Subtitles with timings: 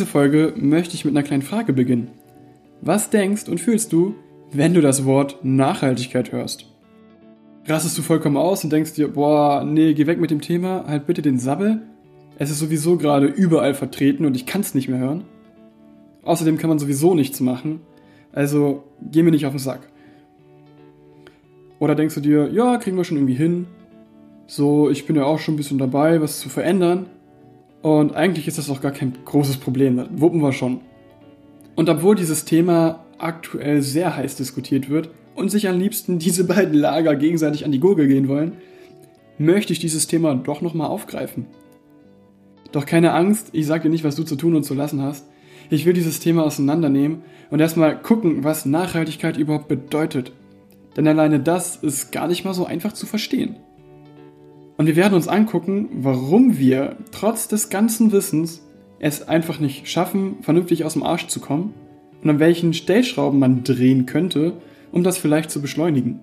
[0.00, 2.08] diese Folge möchte ich mit einer kleinen Frage beginnen.
[2.80, 4.14] Was denkst und fühlst du,
[4.50, 6.64] wenn du das Wort Nachhaltigkeit hörst?
[7.66, 11.06] Rastest du vollkommen aus und denkst dir, boah, nee, geh weg mit dem Thema, halt
[11.06, 11.82] bitte den Sabbel?
[12.38, 15.24] Es ist sowieso gerade überall vertreten und ich kann es nicht mehr hören.
[16.22, 17.80] Außerdem kann man sowieso nichts machen,
[18.32, 19.86] also geh mir nicht auf den Sack.
[21.78, 23.66] Oder denkst du dir, ja, kriegen wir schon irgendwie hin.
[24.46, 27.04] So, ich bin ja auch schon ein bisschen dabei, was zu verändern.
[27.82, 30.80] Und eigentlich ist das auch gar kein großes Problem, das wuppen wir schon.
[31.76, 36.74] Und obwohl dieses Thema aktuell sehr heiß diskutiert wird und sich am liebsten diese beiden
[36.74, 38.52] Lager gegenseitig an die Gurgel gehen wollen,
[39.38, 41.46] möchte ich dieses Thema doch nochmal aufgreifen.
[42.72, 45.26] Doch keine Angst, ich sage dir nicht, was du zu tun und zu lassen hast.
[45.70, 50.32] Ich will dieses Thema auseinandernehmen und erstmal gucken, was Nachhaltigkeit überhaupt bedeutet.
[50.96, 53.56] Denn alleine das ist gar nicht mal so einfach zu verstehen.
[54.80, 58.62] Und wir werden uns angucken, warum wir trotz des ganzen Wissens
[58.98, 61.74] es einfach nicht schaffen, vernünftig aus dem Arsch zu kommen
[62.22, 64.54] und an welchen Stellschrauben man drehen könnte,
[64.90, 66.20] um das vielleicht zu beschleunigen.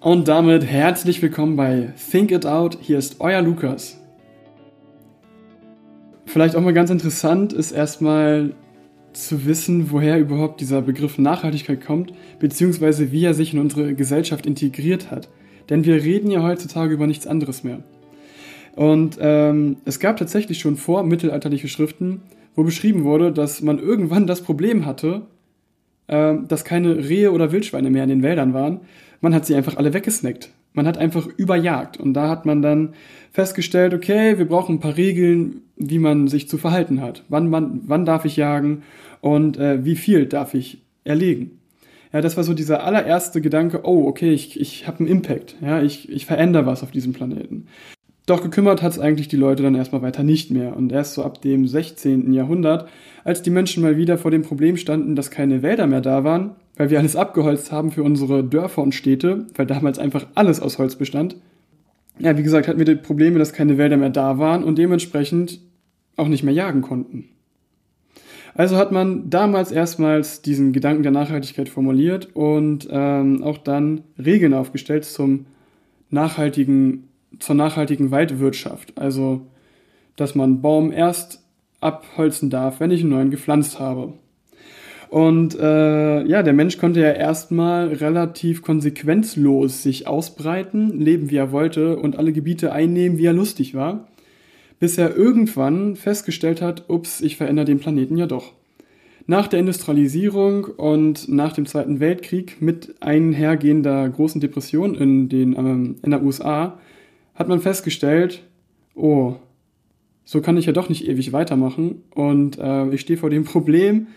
[0.00, 2.76] Und damit herzlich willkommen bei Think It Out.
[2.80, 4.00] Hier ist euer Lukas.
[6.26, 8.56] Vielleicht auch mal ganz interessant ist erstmal
[9.12, 14.44] zu wissen, woher überhaupt dieser Begriff Nachhaltigkeit kommt, beziehungsweise wie er sich in unsere Gesellschaft
[14.44, 15.28] integriert hat.
[15.70, 17.82] Denn wir reden ja heutzutage über nichts anderes mehr.
[18.74, 22.22] Und ähm, es gab tatsächlich schon vor mittelalterliche Schriften,
[22.54, 25.22] wo beschrieben wurde, dass man irgendwann das Problem hatte,
[26.06, 28.80] äh, dass keine Rehe oder Wildschweine mehr in den Wäldern waren.
[29.20, 30.50] Man hat sie einfach alle weggesnackt.
[30.74, 31.98] Man hat einfach überjagt.
[31.98, 32.94] Und da hat man dann
[33.30, 37.24] festgestellt, okay, wir brauchen ein paar Regeln, wie man sich zu verhalten hat.
[37.28, 38.82] Wann, man, wann darf ich jagen
[39.20, 41.58] und äh, wie viel darf ich erlegen.
[42.12, 45.82] Ja, das war so dieser allererste Gedanke, oh, okay, ich, ich habe einen Impact, ja,
[45.82, 47.66] ich, ich verändere was auf diesem Planeten.
[48.26, 50.76] Doch gekümmert hat es eigentlich die Leute dann erstmal weiter nicht mehr.
[50.76, 52.32] Und erst so ab dem 16.
[52.32, 52.88] Jahrhundert,
[53.24, 56.52] als die Menschen mal wieder vor dem Problem standen, dass keine Wälder mehr da waren,
[56.76, 60.78] weil wir alles abgeholzt haben für unsere Dörfer und Städte, weil damals einfach alles aus
[60.78, 61.36] Holz bestand.
[62.18, 65.60] Ja, wie gesagt, hatten wir die Probleme, dass keine Wälder mehr da waren und dementsprechend
[66.16, 67.28] auch nicht mehr jagen konnten.
[68.54, 74.52] Also hat man damals erstmals diesen Gedanken der Nachhaltigkeit formuliert und ähm, auch dann Regeln
[74.52, 75.46] aufgestellt zum
[76.10, 77.08] nachhaltigen,
[77.38, 78.98] zur nachhaltigen Waldwirtschaft.
[78.98, 79.46] Also,
[80.16, 81.42] dass man Baum erst
[81.80, 84.12] abholzen darf, wenn ich einen neuen gepflanzt habe.
[85.08, 91.52] Und äh, ja, der Mensch konnte ja erstmal relativ konsequenzlos sich ausbreiten, leben wie er
[91.52, 94.06] wollte und alle Gebiete einnehmen, wie er lustig war
[94.82, 98.52] bis er irgendwann festgestellt hat, ups, ich verändere den Planeten ja doch.
[99.28, 105.98] Nach der Industrialisierung und nach dem Zweiten Weltkrieg mit einhergehender großen Depression in, den, ähm,
[106.02, 106.80] in der USA
[107.36, 108.42] hat man festgestellt,
[108.96, 109.36] oh,
[110.24, 114.08] so kann ich ja doch nicht ewig weitermachen und äh, ich stehe vor dem Problem,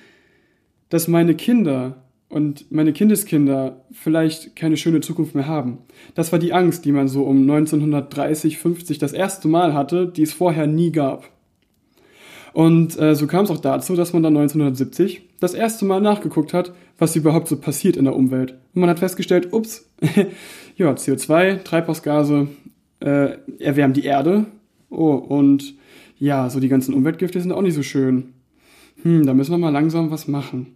[0.89, 5.79] dass meine Kinder und meine Kindeskinder vielleicht keine schöne Zukunft mehr haben.
[6.15, 10.23] Das war die Angst, die man so um 1930, 50 das erste Mal hatte, die
[10.23, 11.29] es vorher nie gab.
[12.53, 16.53] Und äh, so kam es auch dazu, dass man dann 1970 das erste Mal nachgeguckt
[16.53, 18.51] hat, was überhaupt so passiert in der Umwelt.
[18.73, 19.89] Und man hat festgestellt, ups,
[20.77, 22.47] ja, CO2, Treibhausgase
[23.01, 24.45] äh, erwärmen die Erde.
[24.89, 25.75] Oh, und
[26.17, 28.33] ja, so die ganzen Umweltgifte sind auch nicht so schön.
[29.03, 30.74] Hm, da müssen wir mal langsam was machen.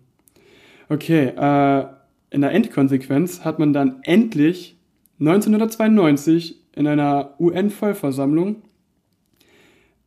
[0.89, 1.85] Okay, äh,
[2.31, 4.75] in der Endkonsequenz hat man dann endlich
[5.19, 8.63] 1992 in einer UN-Vollversammlung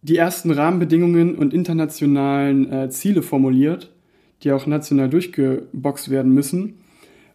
[0.02, 3.92] die ersten Rahmenbedingungen und internationalen äh, Ziele formuliert,
[4.42, 6.80] die auch national durchgeboxt werden müssen,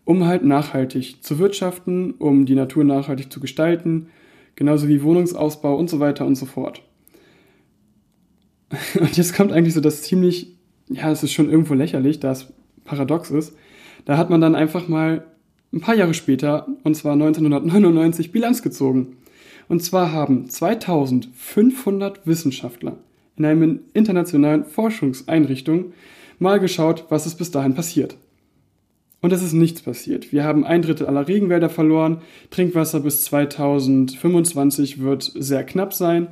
[0.03, 4.07] um halt nachhaltig zu wirtschaften, um die Natur nachhaltig zu gestalten,
[4.55, 6.83] genauso wie Wohnungsausbau und so weiter und so fort.
[8.99, 10.57] Und jetzt kommt eigentlich so das ziemlich,
[10.89, 12.51] ja, es ist schon irgendwo lächerlich, da es
[12.87, 13.55] paradox ist.
[14.05, 15.25] Da hat man dann einfach mal
[15.71, 19.17] ein paar Jahre später, und zwar 1999, Bilanz gezogen.
[19.67, 22.97] Und zwar haben 2500 Wissenschaftler
[23.35, 25.94] in einer internationalen Forschungseinrichtung
[26.39, 28.17] mal geschaut, was ist bis dahin passiert.
[29.21, 30.31] Und es ist nichts passiert.
[30.31, 32.21] Wir haben ein Drittel aller Regenwälder verloren.
[32.51, 36.27] Trinkwasser bis 2025 wird sehr knapp sein.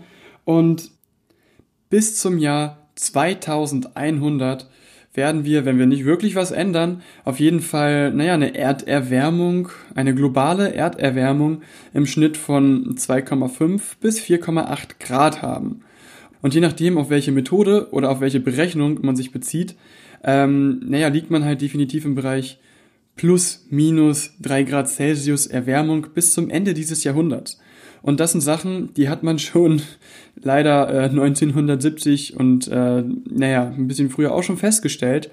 [0.46, 0.92] Und
[1.90, 4.70] bis zum Jahr 2100
[5.18, 10.14] werden wir, wenn wir nicht wirklich was ändern, auf jeden Fall, naja, eine Erderwärmung, eine
[10.16, 11.62] globale Erderwärmung
[11.94, 15.82] im Schnitt von 2,5 bis 4,8 Grad haben.
[16.42, 19.76] Und je nachdem, auf welche Methode oder auf welche Berechnung man sich bezieht,
[20.24, 22.60] ähm, naja, liegt man halt definitiv im Bereich
[23.16, 27.60] plus minus 3 Grad Celsius Erwärmung bis zum Ende dieses Jahrhunderts.
[28.06, 29.82] Und das sind Sachen, die hat man schon
[30.36, 35.32] leider äh, 1970 und äh, naja, ein bisschen früher auch schon festgestellt.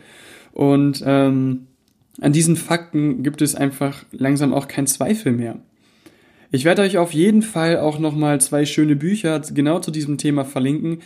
[0.52, 1.66] Und ähm,
[2.22, 5.58] an diesen Fakten gibt es einfach langsam auch keinen Zweifel mehr.
[6.50, 10.46] Ich werde euch auf jeden Fall auch nochmal zwei schöne Bücher genau zu diesem Thema
[10.46, 11.00] verlinken.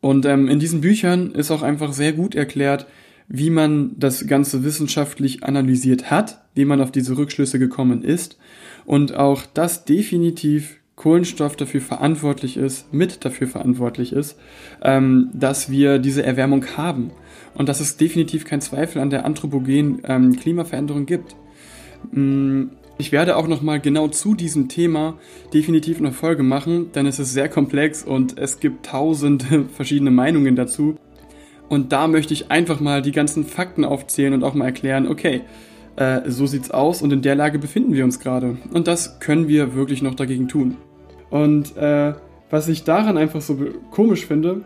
[0.00, 2.86] Und ähm, in diesen Büchern ist auch einfach sehr gut erklärt,
[3.26, 8.38] wie man das Ganze wissenschaftlich analysiert hat, wie man auf diese Rückschlüsse gekommen ist
[8.86, 14.36] und auch dass definitiv Kohlenstoff dafür verantwortlich ist, mit dafür verantwortlich ist,
[14.82, 17.12] ähm, dass wir diese Erwärmung haben
[17.54, 21.36] und dass es definitiv kein Zweifel an der anthropogenen ähm, Klimaveränderung gibt.
[22.10, 22.64] Mm,
[22.98, 25.14] ich werde auch nochmal genau zu diesem Thema
[25.54, 30.56] definitiv eine Folge machen, denn es ist sehr komplex und es gibt tausende verschiedene Meinungen
[30.56, 30.96] dazu.
[31.68, 35.42] Und da möchte ich einfach mal die ganzen Fakten aufzählen und auch mal erklären, okay,
[35.94, 38.56] äh, so sieht's aus und in der Lage befinden wir uns gerade.
[38.72, 40.76] Und das können wir wirklich noch dagegen tun.
[41.30, 42.14] Und äh,
[42.50, 43.58] was ich daran einfach so
[43.90, 44.62] komisch finde,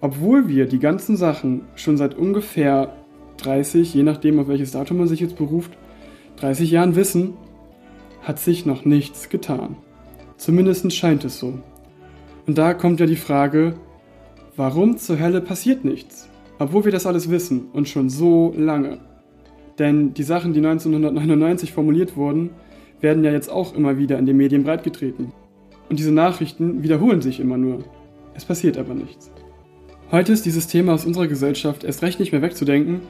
[0.00, 2.94] obwohl wir die ganzen Sachen schon seit ungefähr
[3.38, 5.72] 30, je nachdem auf welches Datum man sich jetzt beruft,
[6.36, 7.34] 30 Jahren wissen,
[8.22, 9.76] hat sich noch nichts getan.
[10.36, 11.58] Zumindest scheint es so.
[12.46, 13.74] Und da kommt ja die Frage,
[14.56, 16.28] warum zur Hölle passiert nichts?
[16.58, 18.98] Obwohl wir das alles wissen und schon so lange.
[19.78, 22.50] Denn die Sachen, die 1999 formuliert wurden,
[23.00, 25.32] werden ja jetzt auch immer wieder in den Medien breitgetreten.
[25.88, 27.84] Und diese Nachrichten wiederholen sich immer nur.
[28.34, 29.30] Es passiert aber nichts.
[30.10, 33.00] Heute ist dieses Thema aus unserer Gesellschaft erst recht nicht mehr wegzudenken,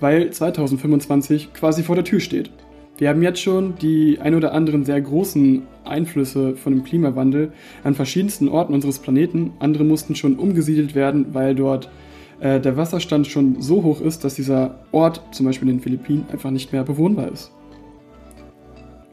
[0.00, 2.50] weil 2025 quasi vor der Tür steht.
[2.98, 7.94] Wir haben jetzt schon die ein oder anderen sehr großen Einflüsse von dem Klimawandel an
[7.94, 9.52] verschiedensten Orten unseres Planeten.
[9.58, 11.88] Andere mussten schon umgesiedelt werden, weil dort
[12.40, 16.26] äh, der Wasserstand schon so hoch ist, dass dieser Ort, zum Beispiel in den Philippinen,
[16.30, 17.52] einfach nicht mehr bewohnbar ist.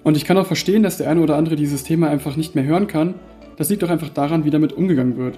[0.07, 2.63] Und ich kann auch verstehen, dass der eine oder andere dieses Thema einfach nicht mehr
[2.63, 3.15] hören kann.
[3.57, 5.37] Das liegt doch einfach daran, wie damit umgegangen wird.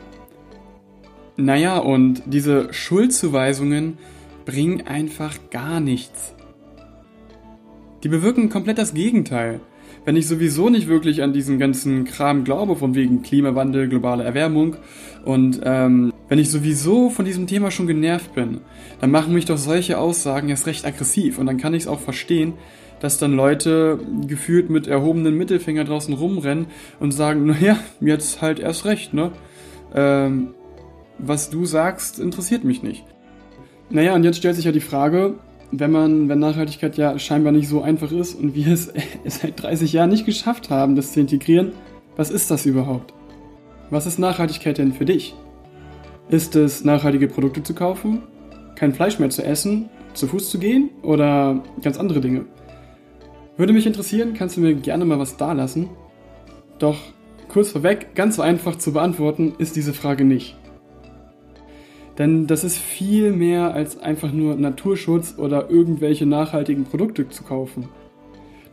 [1.38, 3.98] Naja, und diese Schuldzuweisungen
[4.46, 6.36] bringen einfach gar nichts.
[8.04, 9.60] Die bewirken komplett das Gegenteil.
[10.06, 14.76] Wenn ich sowieso nicht wirklich an diesen ganzen Kram glaube, von wegen Klimawandel, globale Erwärmung,
[15.26, 18.62] und ähm, wenn ich sowieso von diesem Thema schon genervt bin,
[19.02, 22.00] dann machen mich doch solche Aussagen erst recht aggressiv und dann kann ich es auch
[22.00, 22.54] verstehen,
[23.00, 26.68] dass dann Leute gefühlt mit erhobenen Mittelfinger draußen rumrennen
[27.00, 29.32] und sagen, naja, jetzt halt erst recht, ne?
[29.94, 30.54] Ähm,
[31.18, 33.04] was du sagst, interessiert mich nicht.
[33.90, 35.36] Naja, und jetzt stellt sich ja die Frage,
[35.72, 38.94] wenn man, wenn Nachhaltigkeit ja scheinbar nicht so einfach ist und wir es
[39.26, 41.72] seit 30 Jahren nicht geschafft haben, das zu integrieren,
[42.16, 43.14] was ist das überhaupt?
[43.90, 45.36] Was ist Nachhaltigkeit denn für dich?
[46.30, 48.22] Ist es nachhaltige Produkte zu kaufen,
[48.76, 52.46] kein Fleisch mehr zu essen, zu Fuß zu gehen oder ganz andere Dinge?
[53.60, 55.90] Würde mich interessieren, kannst du mir gerne mal was dalassen.
[56.80, 56.98] Doch
[57.50, 60.56] kurz vorweg, ganz so einfach zu beantworten ist diese Frage nicht.
[62.18, 67.90] Denn das ist viel mehr als einfach nur Naturschutz oder irgendwelche nachhaltigen Produkte zu kaufen.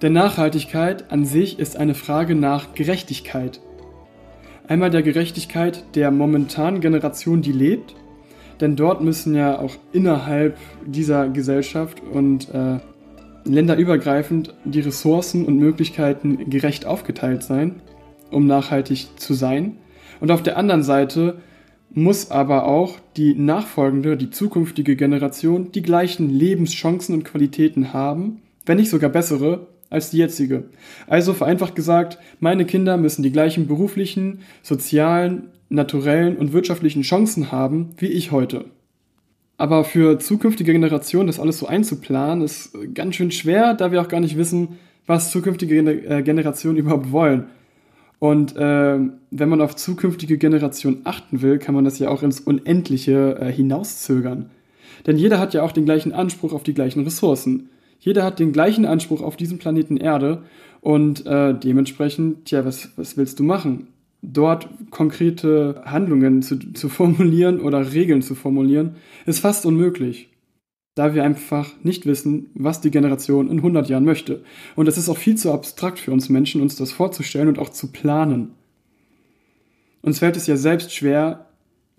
[0.03, 3.61] Denn Nachhaltigkeit an sich ist eine Frage nach Gerechtigkeit.
[4.69, 7.97] Einmal der Gerechtigkeit der momentanen Generation, die lebt,
[8.61, 10.57] denn dort müssen ja auch innerhalb
[10.87, 12.79] dieser Gesellschaft und äh,
[13.47, 17.77] länderübergreifend die Ressourcen und Möglichkeiten gerecht aufgeteilt sein,
[18.31, 19.77] um nachhaltig zu sein.
[20.21, 21.39] Und auf der anderen Seite
[21.91, 28.77] muss aber auch die nachfolgende, die zukünftige Generation die gleichen Lebenschancen und Qualitäten haben, wenn
[28.77, 30.65] nicht sogar bessere, als die jetzige.
[31.07, 37.91] Also vereinfacht gesagt, meine Kinder müssen die gleichen beruflichen, sozialen, naturellen und wirtschaftlichen Chancen haben
[37.99, 38.67] wie ich heute.
[39.59, 44.09] Aber für zukünftige Generationen das alles so einzuplanen, ist ganz schön schwer, da wir auch
[44.09, 47.47] gar nicht wissen, was zukünftige äh, Generationen überhaupt wollen.
[48.19, 48.99] Und äh,
[49.31, 53.53] wenn man auf zukünftige Generationen achten will, kann man das ja auch ins Unendliche äh,
[53.53, 54.51] hinauszögern.
[55.07, 57.69] Denn jeder hat ja auch den gleichen Anspruch auf die gleichen Ressourcen.
[58.01, 60.43] Jeder hat den gleichen Anspruch auf diesen Planeten Erde
[60.81, 63.89] und äh, dementsprechend, tja, was, was willst du machen?
[64.29, 70.31] Dort konkrete Handlungen zu, zu formulieren oder Regeln zu formulieren, ist fast unmöglich
[70.97, 74.43] da wir einfach nicht wissen, was die Generation in 100 Jahren möchte.
[74.77, 77.69] Und es ist auch viel zu abstrakt für uns Menschen, uns das vorzustellen und auch
[77.69, 78.55] zu planen.
[80.01, 81.51] Uns fällt es ja selbst schwer,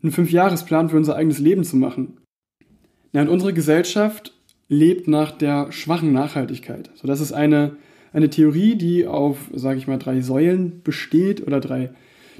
[0.01, 2.17] einen Fünfjahresplan für unser eigenes Leben zu machen.
[3.13, 4.33] Ja, und unsere Gesellschaft
[4.67, 6.89] lebt nach der schwachen Nachhaltigkeit.
[6.95, 7.75] So, das ist eine,
[8.13, 11.91] eine Theorie, die auf, sage ich mal, drei Säulen besteht oder drei,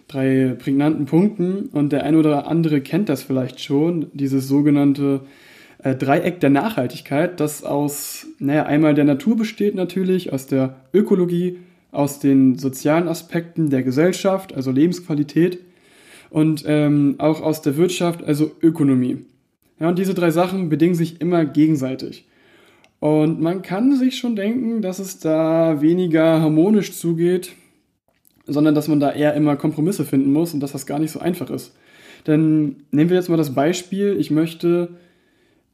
[0.08, 1.70] drei prägnanten Punkten.
[1.72, 5.22] Und der eine oder andere kennt das vielleicht schon, dieses sogenannte
[5.84, 11.58] äh, Dreieck der Nachhaltigkeit, das aus, naja, einmal der Natur besteht natürlich, aus der Ökologie,
[11.92, 15.60] aus den sozialen Aspekten der Gesellschaft, also Lebensqualität,
[16.30, 19.20] und ähm, auch aus der Wirtschaft, also Ökonomie.
[19.80, 22.26] Ja, und diese drei Sachen bedingen sich immer gegenseitig.
[23.00, 27.52] Und man kann sich schon denken, dass es da weniger harmonisch zugeht,
[28.48, 31.20] sondern dass man da eher immer Kompromisse finden muss und dass das gar nicht so
[31.20, 31.76] einfach ist.
[32.26, 34.90] Denn nehmen wir jetzt mal das Beispiel, ich möchte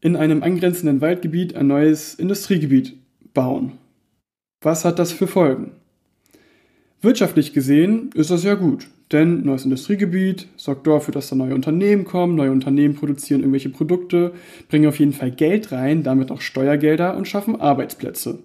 [0.02, 2.96] in einem angrenzenden Waldgebiet ein neues Industriegebiet
[3.34, 3.74] bauen.
[4.62, 5.72] Was hat das für Folgen?
[7.02, 12.06] Wirtschaftlich gesehen ist das ja gut, denn neues Industriegebiet sorgt dafür, dass da neue Unternehmen
[12.06, 14.34] kommen, neue Unternehmen produzieren irgendwelche Produkte,
[14.70, 18.40] bringen auf jeden Fall Geld rein, damit auch Steuergelder und schaffen Arbeitsplätze.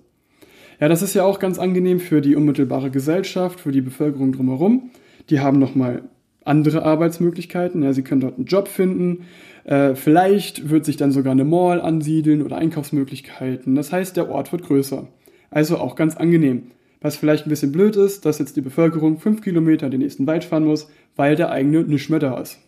[0.81, 4.91] Ja, das ist ja auch ganz angenehm für die unmittelbare Gesellschaft, für die Bevölkerung drumherum.
[5.29, 6.03] Die haben nochmal
[6.45, 7.83] andere Arbeitsmöglichkeiten.
[7.83, 9.25] Ja, sie können dort einen Job finden.
[9.65, 13.75] Äh, vielleicht wird sich dann sogar eine Mall ansiedeln oder Einkaufsmöglichkeiten.
[13.75, 15.09] Das heißt, der Ort wird größer.
[15.51, 16.71] Also auch ganz angenehm.
[17.01, 20.27] Was vielleicht ein bisschen blöd ist, dass jetzt die Bevölkerung fünf Kilometer in den nächsten
[20.27, 22.59] Wald fahren muss, weil der eigene nicht mehr da ist.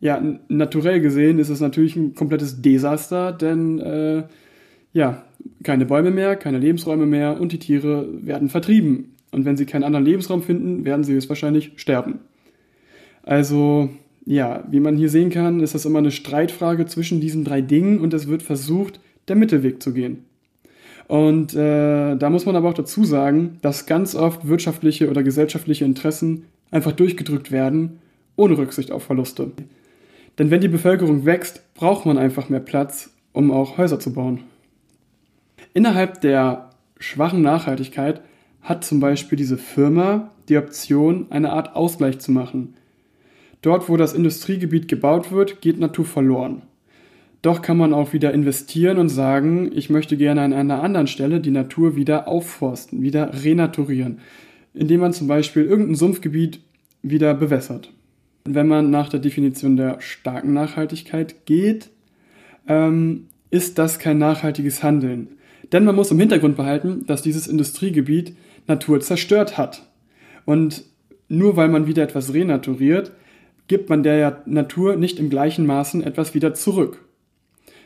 [0.00, 4.24] Ja, naturell gesehen ist es natürlich ein komplettes Desaster, denn äh,
[4.96, 5.22] ja,
[5.62, 9.12] keine Bäume mehr, keine Lebensräume mehr und die Tiere werden vertrieben.
[9.30, 12.20] Und wenn sie keinen anderen Lebensraum finden, werden sie höchstwahrscheinlich sterben.
[13.22, 13.90] Also,
[14.24, 18.00] ja, wie man hier sehen kann, ist das immer eine Streitfrage zwischen diesen drei Dingen
[18.00, 18.98] und es wird versucht,
[19.28, 20.24] der Mittelweg zu gehen.
[21.08, 25.84] Und äh, da muss man aber auch dazu sagen, dass ganz oft wirtschaftliche oder gesellschaftliche
[25.84, 27.98] Interessen einfach durchgedrückt werden,
[28.34, 29.50] ohne Rücksicht auf Verluste.
[30.38, 34.40] Denn wenn die Bevölkerung wächst, braucht man einfach mehr Platz, um auch Häuser zu bauen.
[35.76, 38.22] Innerhalb der schwachen Nachhaltigkeit
[38.62, 42.72] hat zum Beispiel diese Firma die Option, eine Art Ausgleich zu machen.
[43.60, 46.62] Dort, wo das Industriegebiet gebaut wird, geht Natur verloren.
[47.42, 51.40] Doch kann man auch wieder investieren und sagen, ich möchte gerne an einer anderen Stelle
[51.40, 54.20] die Natur wieder aufforsten, wieder renaturieren,
[54.72, 56.60] indem man zum Beispiel irgendein Sumpfgebiet
[57.02, 57.92] wieder bewässert.
[58.46, 61.90] Wenn man nach der Definition der starken Nachhaltigkeit geht,
[62.66, 65.36] ähm, ist das kein nachhaltiges Handeln.
[65.72, 69.82] Denn man muss im Hintergrund behalten, dass dieses Industriegebiet Natur zerstört hat.
[70.44, 70.84] Und
[71.28, 73.12] nur weil man wieder etwas renaturiert,
[73.68, 77.04] gibt man der Natur nicht im gleichen Maßen etwas wieder zurück.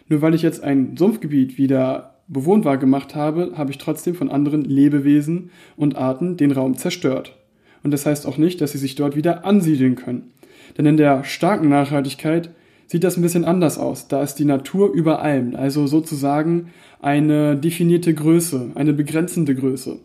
[0.08, 4.64] Nur weil ich jetzt ein Sumpfgebiet wieder bewohnbar gemacht habe, habe ich trotzdem von anderen
[4.64, 7.36] Lebewesen und Arten den Raum zerstört.
[7.82, 10.32] Und das heißt auch nicht, dass sie sich dort wieder ansiedeln können.
[10.76, 12.50] Denn in der starken Nachhaltigkeit
[12.90, 14.08] sieht das ein bisschen anders aus.
[14.08, 16.70] Da ist die Natur über allem, also sozusagen
[17.00, 20.00] eine definierte Größe, eine begrenzende Größe,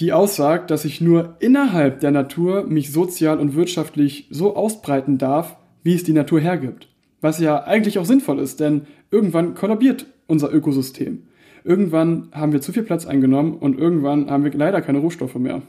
[0.00, 5.56] die aussagt, dass ich nur innerhalb der Natur mich sozial und wirtschaftlich so ausbreiten darf,
[5.84, 6.88] wie es die Natur hergibt.
[7.20, 8.82] Was ja eigentlich auch sinnvoll ist, denn
[9.12, 11.22] irgendwann kollabiert unser Ökosystem.
[11.62, 15.62] Irgendwann haben wir zu viel Platz eingenommen und irgendwann haben wir leider keine Rohstoffe mehr.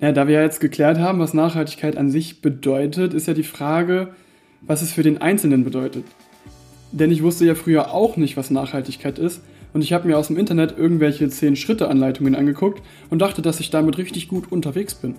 [0.00, 3.42] Ja, da wir ja jetzt geklärt haben, was Nachhaltigkeit an sich bedeutet, ist ja die
[3.42, 4.14] Frage,
[4.66, 6.04] was es für den Einzelnen bedeutet.
[6.92, 9.40] Denn ich wusste ja früher auch nicht, was Nachhaltigkeit ist
[9.72, 12.80] und ich habe mir aus dem Internet irgendwelche 10-Schritte-Anleitungen angeguckt
[13.10, 15.16] und dachte, dass ich damit richtig gut unterwegs bin.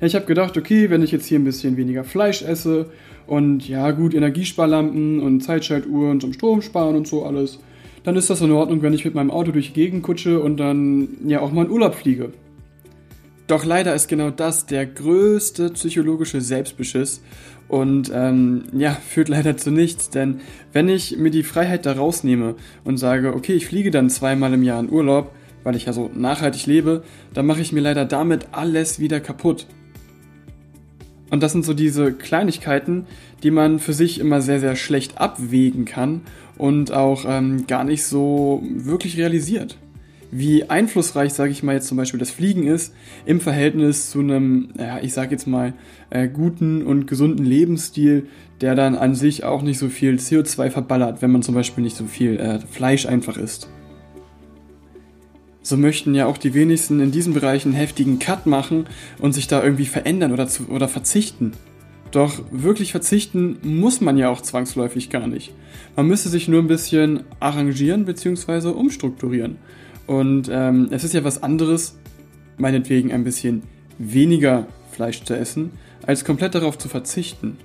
[0.00, 2.90] Ja, ich habe gedacht, okay, wenn ich jetzt hier ein bisschen weniger Fleisch esse
[3.26, 7.58] und ja gut, Energiesparlampen und Zeitschaltuhren zum Strom sparen und so alles,
[8.02, 10.58] dann ist das in Ordnung, wenn ich mit meinem Auto durch die Gegend kutsche und
[10.58, 12.32] dann ja auch mal in Urlaub fliege.
[13.46, 17.22] Doch leider ist genau das der größte psychologische Selbstbeschiss
[17.68, 20.40] und ähm, ja, führt leider zu nichts, denn
[20.72, 24.62] wenn ich mir die Freiheit da rausnehme und sage, okay, ich fliege dann zweimal im
[24.64, 28.48] Jahr in Urlaub, weil ich ja so nachhaltig lebe, dann mache ich mir leider damit
[28.52, 29.66] alles wieder kaputt.
[31.30, 33.06] Und das sind so diese Kleinigkeiten,
[33.42, 36.22] die man für sich immer sehr, sehr schlecht abwägen kann
[36.56, 39.76] und auch ähm, gar nicht so wirklich realisiert
[40.30, 44.70] wie einflussreich, sage ich mal jetzt zum Beispiel, das Fliegen ist im Verhältnis zu einem,
[44.78, 45.72] ja, ich sage jetzt mal,
[46.10, 48.26] äh, guten und gesunden Lebensstil,
[48.60, 51.96] der dann an sich auch nicht so viel CO2 verballert, wenn man zum Beispiel nicht
[51.96, 53.68] so viel äh, Fleisch einfach isst.
[55.62, 58.86] So möchten ja auch die wenigsten in diesen Bereichen heftigen Cut machen
[59.18, 61.52] und sich da irgendwie verändern oder, zu, oder verzichten.
[62.12, 65.52] Doch wirklich verzichten muss man ja auch zwangsläufig gar nicht.
[65.96, 68.68] Man müsste sich nur ein bisschen arrangieren bzw.
[68.68, 69.56] umstrukturieren.
[70.06, 71.98] Und ähm, es ist ja was anderes,
[72.58, 73.62] meinetwegen ein bisschen
[73.98, 75.72] weniger Fleisch zu essen,
[76.06, 77.56] als komplett darauf zu verzichten.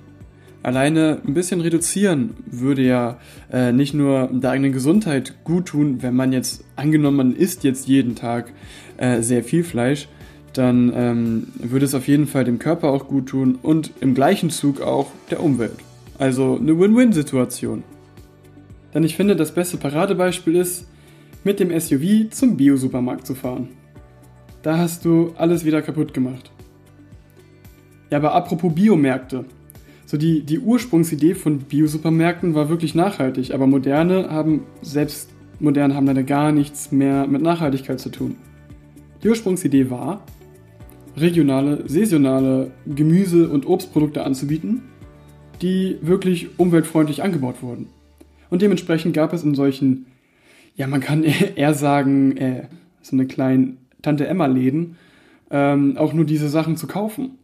[0.62, 3.18] Alleine ein bisschen reduzieren würde ja
[3.52, 7.88] äh, nicht nur der eigenen Gesundheit gut tun, wenn man jetzt angenommen, man isst jetzt
[7.88, 8.52] jeden Tag
[8.96, 10.08] äh, sehr viel Fleisch,
[10.52, 14.50] dann ähm, würde es auf jeden Fall dem Körper auch gut tun und im gleichen
[14.50, 15.76] Zug auch der Umwelt.
[16.18, 17.82] Also eine Win-Win-Situation.
[18.94, 20.86] Denn ich finde, das beste Paradebeispiel ist,
[21.44, 23.68] mit dem SUV zum Bio-Supermarkt zu fahren.
[24.62, 26.52] da hast du alles wieder kaputt gemacht.
[28.10, 29.44] Ja, aber apropos Biomärkte.
[30.06, 36.06] So die, die Ursprungsidee von Biosupermärkten war wirklich nachhaltig, aber moderne haben, selbst moderne haben
[36.06, 38.36] leider gar nichts mehr mit Nachhaltigkeit zu tun.
[39.22, 40.22] Die Ursprungsidee war,
[41.16, 44.82] regionale, saisonale Gemüse- und Obstprodukte anzubieten,
[45.62, 47.86] die wirklich umweltfreundlich angebaut wurden.
[48.50, 50.06] Und dementsprechend gab es in solchen,
[50.74, 51.24] ja, man kann
[51.56, 52.66] eher sagen, äh,
[53.02, 54.96] so eine kleinen Tante-Emma-Läden,
[55.50, 57.38] ähm, auch nur diese Sachen zu kaufen.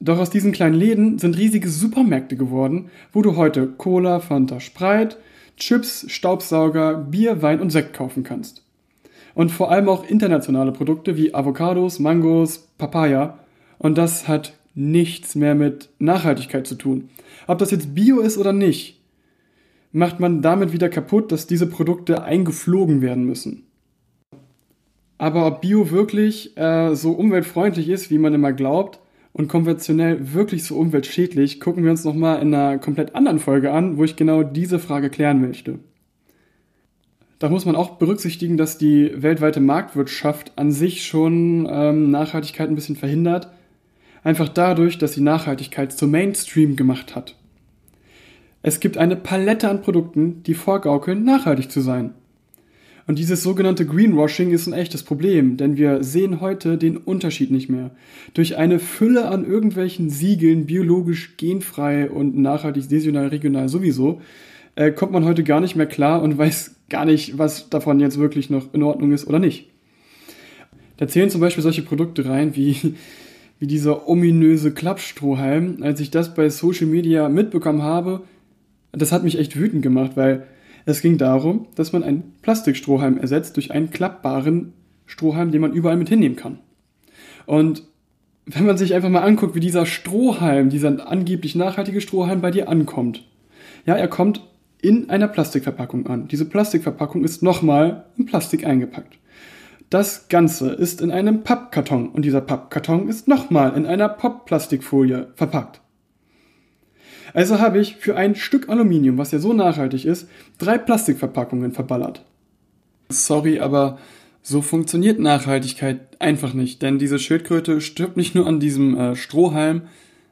[0.00, 5.16] Doch aus diesen kleinen Läden sind riesige Supermärkte geworden, wo du heute Cola, Fanta, Sprite,
[5.56, 8.64] Chips, Staubsauger, Bier, Wein und Sekt kaufen kannst.
[9.34, 13.38] Und vor allem auch internationale Produkte wie Avocados, Mangos, Papaya.
[13.78, 17.08] Und das hat nichts mehr mit Nachhaltigkeit zu tun.
[17.46, 19.00] Ob das jetzt Bio ist oder nicht,
[19.94, 23.62] macht man damit wieder kaputt, dass diese Produkte eingeflogen werden müssen.
[25.18, 28.98] Aber ob Bio wirklich äh, so umweltfreundlich ist, wie man immer glaubt,
[29.32, 33.96] und konventionell wirklich so umweltschädlich, gucken wir uns nochmal in einer komplett anderen Folge an,
[33.96, 35.78] wo ich genau diese Frage klären möchte.
[37.38, 42.76] Da muss man auch berücksichtigen, dass die weltweite Marktwirtschaft an sich schon ähm, Nachhaltigkeit ein
[42.76, 43.48] bisschen verhindert.
[44.22, 47.36] Einfach dadurch, dass sie Nachhaltigkeit zum Mainstream gemacht hat.
[48.66, 52.14] Es gibt eine Palette an Produkten, die vorgaukeln, nachhaltig zu sein.
[53.06, 57.68] Und dieses sogenannte Greenwashing ist ein echtes Problem, denn wir sehen heute den Unterschied nicht
[57.68, 57.90] mehr.
[58.32, 64.22] Durch eine Fülle an irgendwelchen Siegeln, biologisch genfrei und nachhaltig, saisonal, regional sowieso,
[64.76, 68.18] äh, kommt man heute gar nicht mehr klar und weiß gar nicht, was davon jetzt
[68.18, 69.68] wirklich noch in Ordnung ist oder nicht.
[70.96, 72.94] Da zählen zum Beispiel solche Produkte rein wie,
[73.58, 75.82] wie dieser ominöse Klappstrohhalm.
[75.82, 78.22] Als ich das bei Social Media mitbekommen habe,
[78.96, 80.46] das hat mich echt wütend gemacht, weil
[80.86, 84.72] es ging darum, dass man einen Plastikstrohhalm ersetzt durch einen klappbaren
[85.06, 86.58] Strohhalm, den man überall mit hinnehmen kann.
[87.46, 87.84] Und
[88.46, 92.68] wenn man sich einfach mal anguckt, wie dieser Strohhalm, dieser angeblich nachhaltige Strohhalm bei dir
[92.68, 93.26] ankommt.
[93.86, 94.42] Ja, er kommt
[94.82, 96.28] in einer Plastikverpackung an.
[96.28, 99.18] Diese Plastikverpackung ist nochmal in Plastik eingepackt.
[99.88, 105.80] Das Ganze ist in einem Pappkarton und dieser Pappkarton ist nochmal in einer Pop-Plastikfolie verpackt.
[107.32, 112.24] Also habe ich für ein Stück Aluminium, was ja so nachhaltig ist, drei Plastikverpackungen verballert.
[113.08, 113.98] Sorry, aber
[114.42, 119.82] so funktioniert Nachhaltigkeit einfach nicht, denn diese Schildkröte stirbt nicht nur an diesem äh, Strohhalm,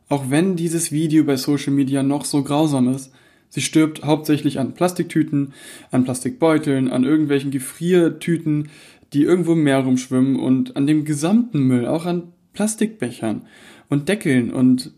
[0.09, 3.13] auch wenn dieses Video bei Social Media noch so grausam ist.
[3.49, 5.55] Sie stirbt hauptsächlich an Plastiktüten,
[5.91, 8.69] an Plastikbeuteln, an irgendwelchen Gefriertüten,
[9.13, 13.43] die irgendwo im Meer rumschwimmen und an dem gesamten Müll, auch an Plastikbechern
[13.89, 14.93] und Deckeln und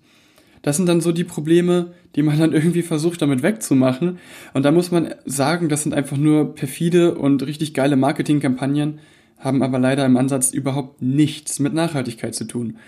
[0.65, 4.19] das sind dann so die Probleme, die man dann irgendwie versucht damit wegzumachen.
[4.55, 8.99] Und da muss man sagen, das sind einfach nur perfide und richtig geile Marketingkampagnen,
[9.39, 12.79] haben aber leider im Ansatz überhaupt nichts mit Nachhaltigkeit zu tun.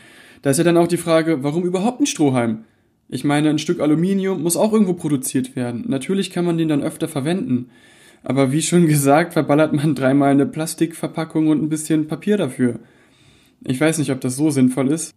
[0.41, 2.65] Da ist ja dann auch die Frage, warum überhaupt ein Strohhalm?
[3.11, 5.85] Ich meine, ein Stück Aluminium muss auch irgendwo produziert werden.
[5.87, 7.69] Natürlich kann man den dann öfter verwenden.
[8.25, 12.81] Aber wie schon gesagt, verballert man dreimal eine Plastikverpackung und ein bisschen Papier dafür.
[13.65, 15.13] Ich weiß nicht, ob das so sinnvoll ist.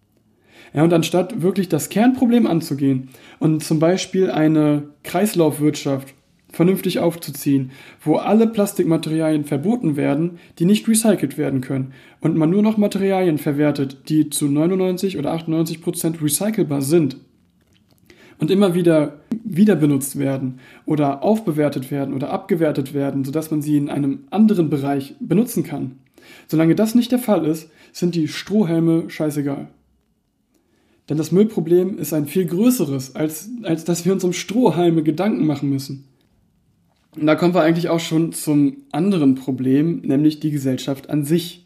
[0.73, 6.13] Ja, und anstatt wirklich das Kernproblem anzugehen und zum Beispiel eine Kreislaufwirtschaft
[6.51, 12.61] vernünftig aufzuziehen, wo alle Plastikmaterialien verboten werden, die nicht recycelt werden können und man nur
[12.61, 17.17] noch Materialien verwertet, die zu 99 oder 98 Prozent recycelbar sind
[18.39, 23.77] und immer wieder wieder benutzt werden oder aufbewertet werden oder abgewertet werden, sodass man sie
[23.77, 25.99] in einem anderen Bereich benutzen kann.
[26.47, 29.67] Solange das nicht der Fall ist, sind die Strohhelme scheißegal.
[31.09, 35.45] Denn das Müllproblem ist ein viel größeres, als, als dass wir uns um Strohhalme Gedanken
[35.45, 36.05] machen müssen.
[37.15, 41.65] Und da kommen wir eigentlich auch schon zum anderen Problem, nämlich die Gesellschaft an sich.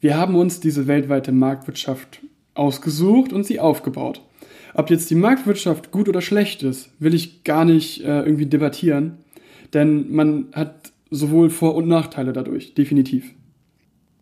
[0.00, 2.20] Wir haben uns diese weltweite Marktwirtschaft
[2.52, 4.20] ausgesucht und sie aufgebaut.
[4.74, 9.18] Ob jetzt die Marktwirtschaft gut oder schlecht ist, will ich gar nicht äh, irgendwie debattieren,
[9.72, 13.32] denn man hat sowohl Vor- und Nachteile dadurch, definitiv.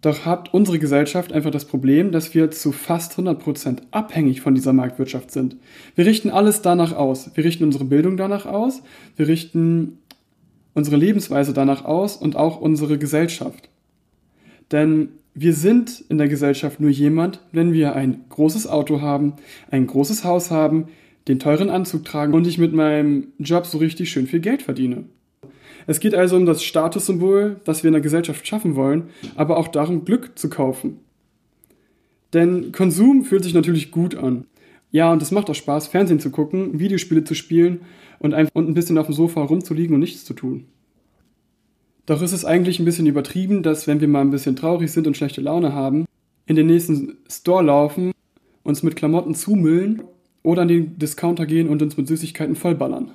[0.02, 4.72] Doch hat unsere Gesellschaft einfach das Problem, dass wir zu fast 100% abhängig von dieser
[4.72, 5.56] Marktwirtschaft sind.
[5.94, 7.30] Wir richten alles danach aus.
[7.34, 8.82] Wir richten unsere Bildung danach aus.
[9.16, 9.98] Wir richten
[10.74, 13.68] unsere Lebensweise danach aus und auch unsere Gesellschaft.
[14.72, 19.34] Denn wir sind in der Gesellschaft nur jemand, wenn wir ein großes Auto haben,
[19.70, 20.88] ein großes Haus haben,
[21.28, 25.04] den teuren Anzug tragen und ich mit meinem Job so richtig schön viel Geld verdiene.
[25.86, 29.68] Es geht also um das Statussymbol, das wir in der Gesellschaft schaffen wollen, aber auch
[29.68, 31.00] darum, Glück zu kaufen.
[32.32, 34.46] Denn Konsum fühlt sich natürlich gut an.
[34.90, 37.80] Ja, und es macht auch Spaß, Fernsehen zu gucken, Videospiele zu spielen
[38.18, 40.66] und ein, bisschen auf dem Sofa rumzuliegen und nichts zu tun.
[42.06, 45.06] Doch ist es eigentlich ein bisschen übertrieben, dass wenn wir mal ein bisschen traurig sind
[45.06, 46.04] und schlechte Laune haben,
[46.46, 48.12] in den nächsten Store laufen,
[48.64, 50.02] uns mit Klamotten zumüllen
[50.42, 53.12] oder an den Discounter gehen und uns mit Süßigkeiten vollballern.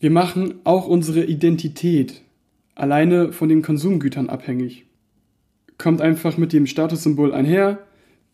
[0.00, 2.22] Wir machen auch unsere Identität
[2.74, 4.84] alleine von den Konsumgütern abhängig.
[5.76, 7.78] Kommt einfach mit dem Statussymbol einher,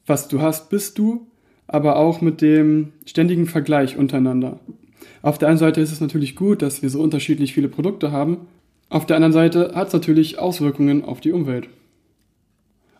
[0.07, 1.27] was du hast, bist du,
[1.66, 4.61] aber auch mit dem ständigen Vergleich untereinander.
[5.22, 8.46] Auf der einen Seite ist es natürlich gut, dass wir so unterschiedlich viele Produkte haben,
[8.90, 11.68] auf der anderen Seite hat es natürlich Auswirkungen auf die Umwelt.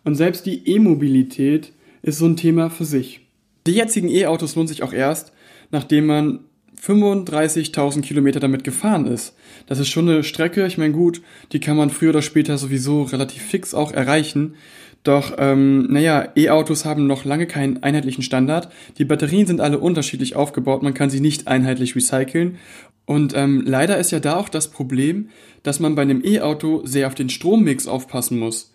[0.03, 3.21] Und selbst die E-Mobilität ist so ein Thema für sich.
[3.65, 5.31] Die jetzigen E-Autos lohnen sich auch erst,
[5.71, 6.39] nachdem man
[6.85, 9.35] 35.000 Kilometer damit gefahren ist.
[9.67, 11.21] Das ist schon eine Strecke, ich meine gut,
[11.51, 14.55] die kann man früher oder später sowieso relativ fix auch erreichen.
[15.03, 18.71] Doch, ähm, naja, E-Autos haben noch lange keinen einheitlichen Standard.
[18.97, 22.57] Die Batterien sind alle unterschiedlich aufgebaut, man kann sie nicht einheitlich recyceln.
[23.05, 25.29] Und ähm, leider ist ja da auch das Problem,
[25.61, 28.73] dass man bei einem E-Auto sehr auf den Strommix aufpassen muss.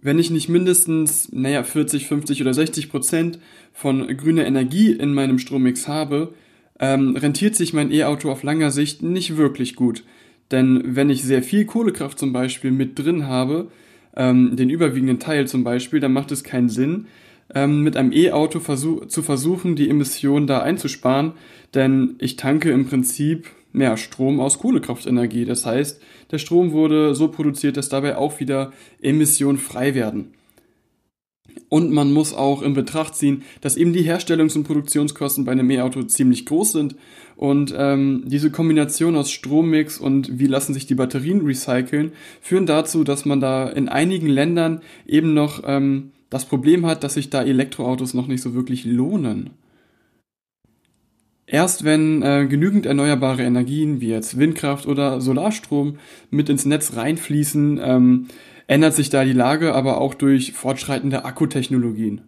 [0.00, 3.38] Wenn ich nicht mindestens, naja, 40, 50 oder 60 Prozent
[3.72, 6.32] von grüner Energie in meinem Strommix habe,
[6.80, 10.04] ähm, rentiert sich mein E-Auto auf langer Sicht nicht wirklich gut.
[10.50, 13.68] Denn wenn ich sehr viel Kohlekraft zum Beispiel mit drin habe,
[14.16, 17.06] ähm, den überwiegenden Teil zum Beispiel, dann macht es keinen Sinn,
[17.54, 21.32] ähm, mit einem E-Auto versuch zu versuchen, die Emissionen da einzusparen,
[21.74, 25.44] denn ich tanke im Prinzip mehr Strom aus Kohlekraftenergie.
[25.44, 30.32] Das heißt, der Strom wurde so produziert, dass dabei auch wieder Emissionen frei werden.
[31.74, 35.68] Und man muss auch in Betracht ziehen, dass eben die Herstellungs- und Produktionskosten bei einem
[35.72, 36.94] E-Auto ziemlich groß sind.
[37.34, 43.02] Und ähm, diese Kombination aus Strommix und wie lassen sich die Batterien recyceln, führen dazu,
[43.02, 47.42] dass man da in einigen Ländern eben noch ähm, das Problem hat, dass sich da
[47.42, 49.50] Elektroautos noch nicht so wirklich lohnen.
[51.48, 55.98] Erst wenn äh, genügend erneuerbare Energien wie jetzt Windkraft oder Solarstrom
[56.30, 58.26] mit ins Netz reinfließen, ähm,
[58.66, 62.22] ändert sich da die Lage aber auch durch fortschreitende Akkutechnologien.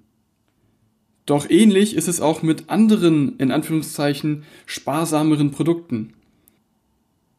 [1.27, 6.13] Doch ähnlich ist es auch mit anderen, in Anführungszeichen, sparsameren Produkten.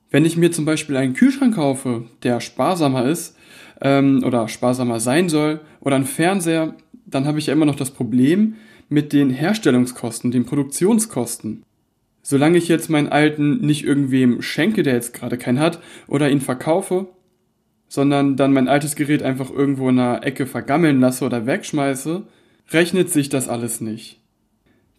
[0.09, 3.37] Wenn ich mir zum Beispiel einen Kühlschrank kaufe, der sparsamer ist
[3.81, 7.91] ähm, oder sparsamer sein soll, oder einen Fernseher, dann habe ich ja immer noch das
[7.91, 8.55] Problem
[8.89, 11.63] mit den Herstellungskosten, den Produktionskosten.
[12.21, 16.41] Solange ich jetzt meinen alten nicht irgendwem schenke, der jetzt gerade keinen hat, oder ihn
[16.41, 17.07] verkaufe,
[17.87, 22.23] sondern dann mein altes Gerät einfach irgendwo in einer Ecke vergammeln lasse oder wegschmeiße,
[22.71, 24.19] rechnet sich das alles nicht.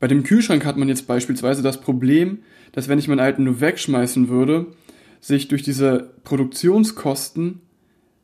[0.00, 2.38] Bei dem Kühlschrank hat man jetzt beispielsweise das Problem,
[2.72, 4.66] dass wenn ich meinen alten nur wegschmeißen würde,
[5.20, 7.60] sich durch diese Produktionskosten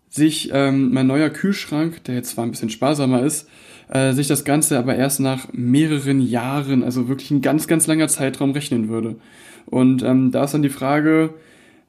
[0.09, 3.49] sich ähm, mein neuer Kühlschrank, der jetzt zwar ein bisschen sparsamer ist,
[3.89, 8.07] äh, sich das Ganze aber erst nach mehreren Jahren, also wirklich ein ganz, ganz langer
[8.07, 9.17] Zeitraum rechnen würde.
[9.67, 11.35] Und ähm, da ist dann die Frage,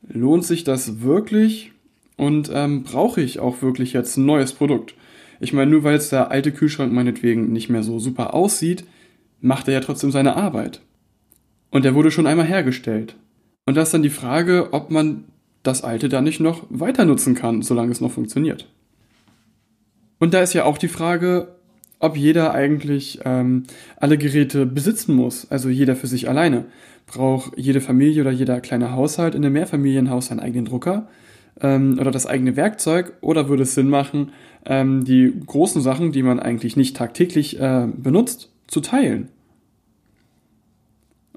[0.07, 1.71] lohnt sich das wirklich
[2.17, 4.95] und ähm, brauche ich auch wirklich jetzt ein neues Produkt?
[5.39, 8.85] Ich meine, nur weil jetzt der alte Kühlschrank meinetwegen nicht mehr so super aussieht,
[9.41, 10.81] macht er ja trotzdem seine Arbeit.
[11.71, 13.15] Und der wurde schon einmal hergestellt.
[13.65, 15.25] Und da ist dann die Frage, ob man
[15.63, 18.69] das alte dann nicht noch weiter nutzen kann, solange es noch funktioniert.
[20.19, 21.55] Und da ist ja auch die Frage,
[21.99, 23.63] ob jeder eigentlich ähm,
[23.97, 26.65] alle Geräte besitzen muss, also jeder für sich alleine.
[27.07, 31.07] Braucht jede Familie oder jeder kleine Haushalt in einem Mehrfamilienhaus einen eigenen Drucker?
[31.61, 34.31] Ähm, oder das eigene Werkzeug oder würde es Sinn machen,
[34.65, 39.29] ähm, die großen Sachen, die man eigentlich nicht tagtäglich äh, benutzt, zu teilen?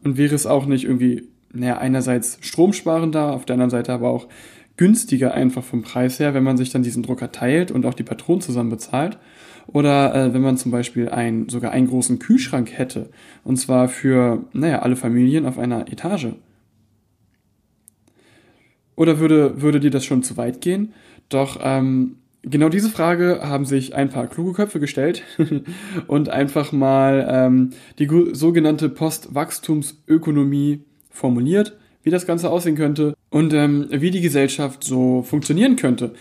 [0.02, 4.28] Und wäre es auch nicht irgendwie, naja, einerseits stromsparender, auf der anderen Seite aber auch
[4.76, 8.04] günstiger einfach vom Preis her, wenn man sich dann diesen Drucker teilt und auch die
[8.04, 9.18] Patronen zusammen bezahlt?
[9.66, 13.10] Oder äh, wenn man zum Beispiel ein, sogar einen großen Kühlschrank hätte,
[13.44, 16.28] und zwar für, naja, alle Familien auf einer Etage.
[18.98, 20.92] Oder würde, würde dir das schon zu weit gehen?
[21.28, 25.22] Doch ähm, genau diese Frage haben sich ein paar kluge Köpfe gestellt
[26.08, 30.80] und einfach mal ähm, die sogenannte Postwachstumsökonomie
[31.10, 36.14] formuliert, wie das Ganze aussehen könnte und ähm, wie die Gesellschaft so funktionieren könnte.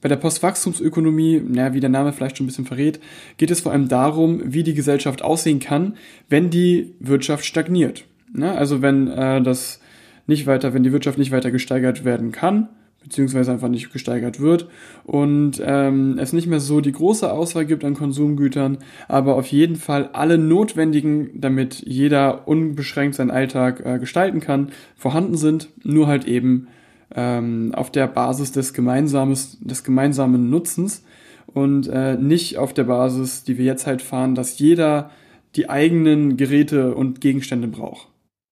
[0.00, 2.98] Bei der Postwachstumsökonomie, naja, wie der Name vielleicht schon ein bisschen verrät,
[3.36, 5.96] geht es vor allem darum, wie die Gesellschaft aussehen kann,
[6.28, 8.06] wenn die Wirtschaft stagniert.
[8.36, 9.78] Ja, also wenn äh, das
[10.26, 12.68] nicht weiter, wenn die Wirtschaft nicht weiter gesteigert werden kann,
[13.02, 14.68] beziehungsweise einfach nicht gesteigert wird
[15.04, 19.76] und ähm, es nicht mehr so die große Auswahl gibt an Konsumgütern, aber auf jeden
[19.76, 26.26] Fall alle notwendigen, damit jeder unbeschränkt seinen Alltag äh, gestalten kann, vorhanden sind, nur halt
[26.26, 26.68] eben
[27.14, 31.04] ähm, auf der Basis des, Gemeinsames, des gemeinsamen Nutzens
[31.46, 35.10] und äh, nicht auf der Basis, die wir jetzt halt fahren, dass jeder
[35.56, 38.08] die eigenen Geräte und Gegenstände braucht.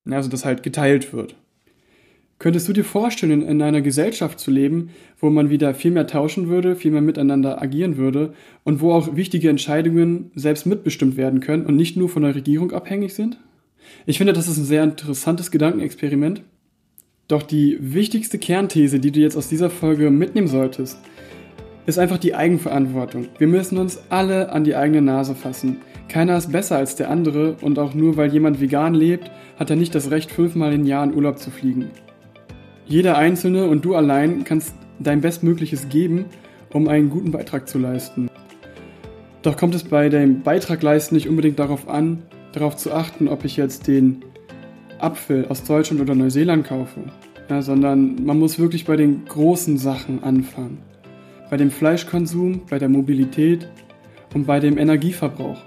[0.09, 1.37] Also dass halt geteilt wird.
[2.43, 6.49] Könntest du dir vorstellen, in einer Gesellschaft zu leben, wo man wieder viel mehr tauschen
[6.49, 11.65] würde, viel mehr miteinander agieren würde und wo auch wichtige Entscheidungen selbst mitbestimmt werden können
[11.65, 13.39] und nicht nur von der Regierung abhängig sind?
[14.07, 16.43] Ich finde, das ist ein sehr interessantes Gedankenexperiment.
[17.29, 20.99] Doch die wichtigste Kernthese, die du jetzt aus dieser Folge mitnehmen solltest,
[21.87, 23.29] ist einfach die Eigenverantwortung.
[23.39, 25.77] Wir müssen uns alle an die eigene Nase fassen.
[26.09, 29.77] Keiner ist besser als der andere und auch nur weil jemand vegan lebt, hat er
[29.77, 31.93] nicht das Recht, fünfmal im Jahr in Urlaub zu fliegen.
[32.87, 36.27] Jeder Einzelne und du allein kannst dein Bestmögliches geben,
[36.73, 38.29] um einen guten Beitrag zu leisten.
[39.43, 43.45] Doch kommt es bei dem Beitrag leisten nicht unbedingt darauf an, darauf zu achten, ob
[43.45, 44.25] ich jetzt den
[44.99, 47.01] Apfel aus Deutschland oder Neuseeland kaufe,
[47.51, 50.79] ja, sondern man muss wirklich bei den großen Sachen anfangen.
[51.51, 53.69] Bei dem Fleischkonsum, bei der Mobilität
[54.33, 55.59] und bei dem Energieverbrauch.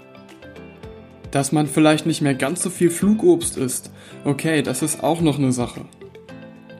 [1.30, 3.90] Dass man vielleicht nicht mehr ganz so viel Flugobst isst,
[4.24, 5.82] okay, das ist auch noch eine Sache.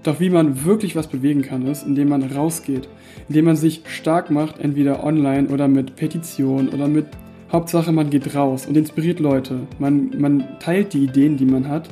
[0.07, 2.89] Doch wie man wirklich was bewegen kann, ist, indem man rausgeht,
[3.29, 7.07] indem man sich stark macht, entweder online oder mit Petition oder mit
[7.51, 9.67] Hauptsache man geht raus und inspiriert Leute.
[9.81, 11.89] Man, man teilt die Ideen, die man hat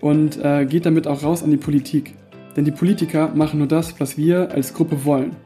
[0.00, 2.14] und äh, geht damit auch raus an die Politik.
[2.56, 5.36] Denn die Politiker machen nur das, was wir als Gruppe wollen.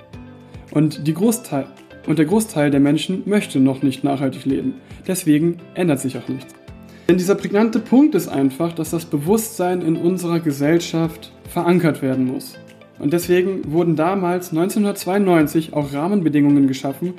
[0.71, 1.67] Und, die Großteil,
[2.07, 4.77] und der Großteil der Menschen möchte noch nicht nachhaltig leben.
[5.07, 6.55] Deswegen ändert sich auch nichts.
[7.09, 12.59] Denn dieser prägnante Punkt ist einfach, dass das Bewusstsein in unserer Gesellschaft verankert werden muss.
[12.99, 17.15] Und deswegen wurden damals 1992 auch Rahmenbedingungen geschaffen,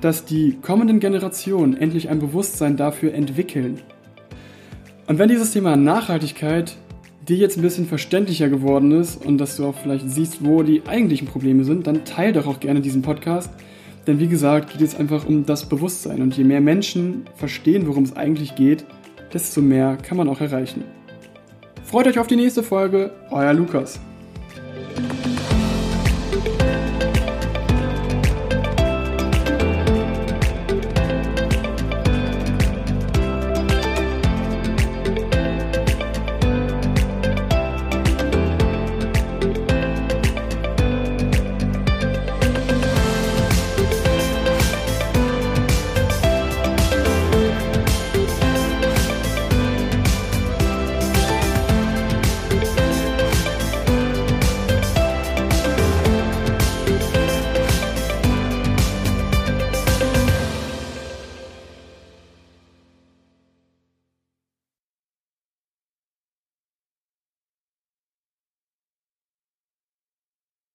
[0.00, 3.80] dass die kommenden Generationen endlich ein Bewusstsein dafür entwickeln.
[5.06, 6.74] Und wenn dieses Thema Nachhaltigkeit
[7.28, 10.80] dir jetzt ein bisschen verständlicher geworden ist und dass du auch vielleicht siehst, wo die
[10.86, 13.50] eigentlichen Probleme sind, dann teile doch auch gerne diesen Podcast.
[14.06, 16.22] Denn wie gesagt, geht es einfach um das Bewusstsein.
[16.22, 18.86] Und je mehr Menschen verstehen, worum es eigentlich geht,
[19.34, 20.82] desto mehr kann man auch erreichen.
[21.92, 24.00] Freut euch auf die nächste Folge, euer Lukas.